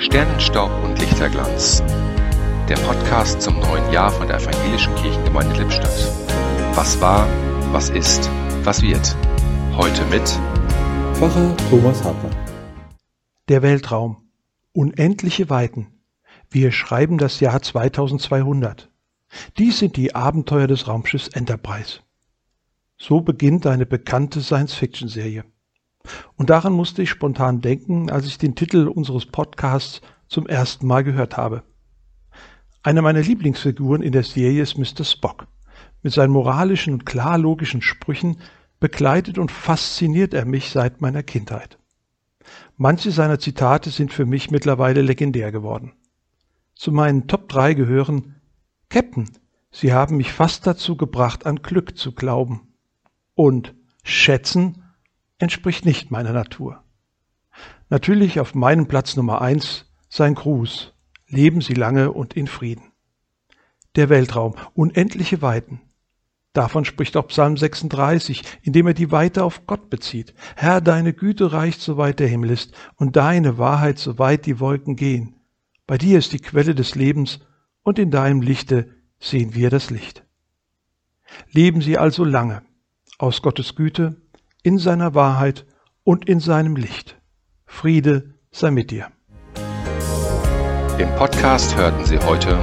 [0.00, 1.82] Sternenstaub und Lichterglanz.
[2.70, 6.10] Der Podcast zum neuen Jahr von der Evangelischen Kirchengemeinde Lippstadt.
[6.74, 7.28] Was war,
[7.70, 8.30] was ist,
[8.62, 9.14] was wird.
[9.76, 10.22] Heute mit
[11.18, 12.34] Pfarrer Thomas Hartmann.
[13.50, 14.16] Der Weltraum.
[14.72, 15.88] Unendliche Weiten.
[16.48, 18.90] Wir schreiben das Jahr 2200.
[19.58, 22.00] Dies sind die Abenteuer des Raumschiffs Enterprise.
[22.96, 25.44] So beginnt eine bekannte Science-Fiction-Serie.
[26.36, 31.04] Und daran musste ich spontan denken, als ich den Titel unseres Podcasts zum ersten Mal
[31.04, 31.62] gehört habe.
[32.82, 35.04] Eine meiner Lieblingsfiguren in der Serie ist Mr.
[35.04, 35.46] Spock.
[36.02, 38.38] Mit seinen moralischen und klar logischen Sprüchen
[38.78, 41.78] begleitet und fasziniert er mich seit meiner Kindheit.
[42.76, 45.92] Manche seiner Zitate sind für mich mittlerweile legendär geworden.
[46.74, 48.36] Zu meinen Top 3 gehören
[48.88, 49.28] Captain,
[49.70, 52.74] Sie haben mich fast dazu gebracht, an Glück zu glauben.
[53.34, 54.79] Und schätzen
[55.40, 56.84] entspricht nicht meiner Natur.
[57.88, 60.92] Natürlich auf meinem Platz Nummer eins sein Gruß.
[61.26, 62.92] Leben Sie lange und in Frieden.
[63.96, 65.80] Der Weltraum, unendliche Weiten.
[66.52, 70.34] Davon spricht auch Psalm 36, indem er die Weite auf Gott bezieht.
[70.56, 75.36] Herr, deine Güte reicht, soweit der Himmel ist, und deine Wahrheit, soweit die Wolken gehen.
[75.86, 77.40] Bei dir ist die Quelle des Lebens,
[77.82, 78.88] und in deinem Lichte
[79.20, 80.24] sehen wir das Licht.
[81.50, 82.62] Leben Sie also lange,
[83.18, 84.20] aus Gottes Güte,
[84.62, 85.66] in seiner Wahrheit
[86.04, 87.20] und in seinem Licht.
[87.66, 89.08] Friede sei mit dir.
[90.98, 92.58] Im Podcast hörten Sie heute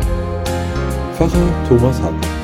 [1.15, 2.36] Pfarrer Thomas Hartmann.